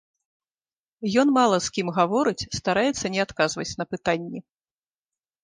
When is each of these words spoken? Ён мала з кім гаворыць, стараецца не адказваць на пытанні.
Ён 1.23 1.27
мала 1.37 1.57
з 1.65 1.73
кім 1.75 1.91
гаворыць, 1.97 2.47
стараецца 2.59 3.05
не 3.17 3.23
адказваць 3.27 3.69
на 3.83 3.89
пытанні. 3.93 4.39